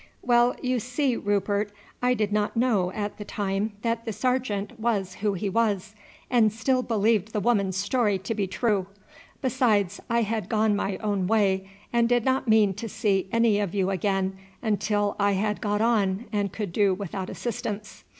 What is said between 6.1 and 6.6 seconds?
and